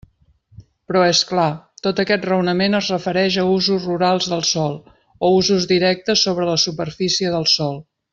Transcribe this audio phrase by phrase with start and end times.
[0.91, 1.49] Però, és clar,
[1.87, 4.73] tot aquest raonament es refereix a usos rurals del sòl
[5.27, 7.79] o usos directes sobre la superfície del sòl.